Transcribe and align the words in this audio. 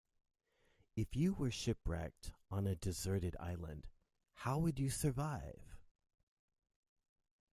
If 0.95 1.15
you 1.15 1.35
were 1.35 1.51
shipwrecked 1.51 2.31
on 2.49 2.65
a 2.65 2.75
deserted 2.75 3.35
island, 3.39 3.87
how 4.33 4.57
would 4.57 4.79
you 4.79 4.89
survive? 4.89 5.77